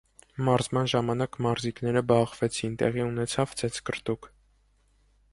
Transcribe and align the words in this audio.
Մարզման 0.45 0.87
ժամանակ 0.93 1.35
մարզիկները 1.45 2.01
բախվեցին, 2.11 2.77
տեղի 2.79 3.03
ունեցավ 3.09 3.53
ծեծկռտուք։ 3.61 4.27